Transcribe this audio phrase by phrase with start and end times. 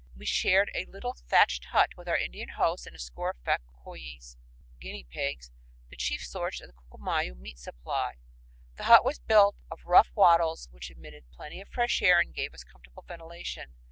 [0.15, 3.61] We shared a little thatched hut with our Indian hosts and a score of fat
[3.67, 4.35] cuys
[4.79, 5.51] (guinea pigs),
[5.89, 8.15] the chief source of the Ccllumayu meat supply.
[8.77, 12.55] The hut was built of rough wattles which admitted plenty of fresh air and gave
[12.55, 13.75] us comfortable ventilation.